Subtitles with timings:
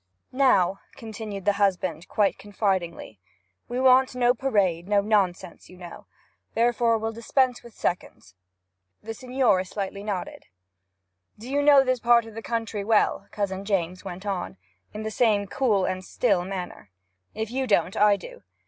[0.31, 3.19] 'Now,' continued the husband, quite confidingly,
[3.69, 6.07] 'we want no parade, no nonsense, you know.
[6.55, 8.33] Therefore we'll dispense with seconds?'
[9.03, 10.47] The signor slightly nodded.
[11.37, 14.57] 'Do you know this part of the country well?' Cousin James went on,
[14.91, 16.89] in the same cool and still manner.
[17.35, 18.41] 'If you don't, I do.